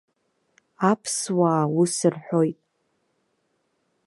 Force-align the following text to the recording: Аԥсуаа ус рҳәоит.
Аԥсуаа 0.91 1.63
ус 1.79 1.93
рҳәоит. 2.13 2.59